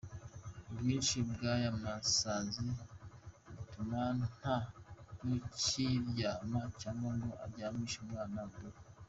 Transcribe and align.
Ubwinshi 0.69 1.15
bw’aya 1.29 1.71
masazi 1.83 2.69
butuma 3.53 4.01
nta 4.29 4.55
n’ukiryama 5.25 6.61
cyangwa 6.81 7.11
ngo 7.19 7.29
aryamishe 7.43 7.97
umwana 8.05 8.39
mu 8.51 8.57
rugo. 8.63 8.81